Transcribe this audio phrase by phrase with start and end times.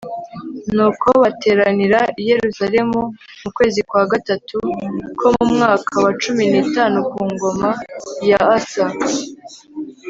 [0.75, 2.99] Nuko bateranira i Yerusalemu
[3.41, 4.57] mu kwezi kwa gatatu
[5.19, 7.69] ko mu mwaka wa cumi nitanu ku ngoma
[8.29, 8.85] ya Asa